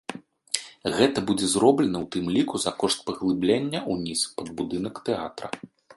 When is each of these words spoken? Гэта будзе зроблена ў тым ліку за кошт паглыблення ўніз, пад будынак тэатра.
Гэта 0.99 1.19
будзе 1.31 1.49
зроблена 1.51 1.97
ў 2.01 2.05
тым 2.15 2.25
ліку 2.37 2.55
за 2.63 2.71
кошт 2.85 2.99
паглыблення 3.11 3.79
ўніз, 3.97 4.19
пад 4.41 4.47
будынак 4.63 4.95
тэатра. 5.11 5.47